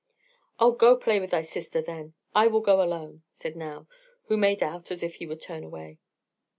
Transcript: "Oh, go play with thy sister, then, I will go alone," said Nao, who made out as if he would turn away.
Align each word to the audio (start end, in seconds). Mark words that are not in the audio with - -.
"Oh, 0.59 0.71
go 0.71 0.95
play 0.97 1.19
with 1.19 1.29
thy 1.29 1.43
sister, 1.43 1.79
then, 1.79 2.15
I 2.33 2.47
will 2.47 2.61
go 2.61 2.81
alone," 2.81 3.21
said 3.31 3.55
Nao, 3.55 3.85
who 4.29 4.35
made 4.35 4.63
out 4.63 4.89
as 4.89 5.03
if 5.03 5.17
he 5.17 5.27
would 5.27 5.41
turn 5.41 5.63
away. 5.63 5.99